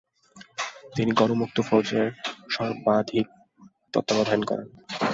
[0.95, 2.07] তিনি গণ মুক্তি ফৌজের
[2.53, 3.27] সার্বিক
[3.93, 4.67] তত্ত্বাবধান করেন।